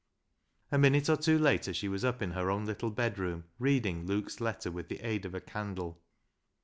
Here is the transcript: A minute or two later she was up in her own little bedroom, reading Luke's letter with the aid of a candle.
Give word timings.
A 0.71 0.79
minute 0.79 1.09
or 1.11 1.15
two 1.15 1.37
later 1.37 1.75
she 1.75 1.87
was 1.87 2.03
up 2.03 2.23
in 2.23 2.31
her 2.31 2.49
own 2.49 2.65
little 2.65 2.89
bedroom, 2.89 3.43
reading 3.59 4.07
Luke's 4.07 4.41
letter 4.41 4.71
with 4.71 4.87
the 4.89 4.99
aid 5.01 5.25
of 5.25 5.35
a 5.35 5.39
candle. 5.39 6.01